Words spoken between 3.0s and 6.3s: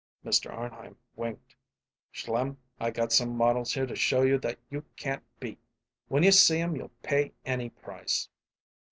some models here to show you that you can't beat. When